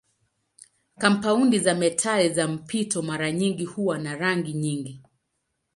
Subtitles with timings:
[0.97, 5.01] Kampaundi za metali za mpito mara nyingi huwa na rangi nyingi.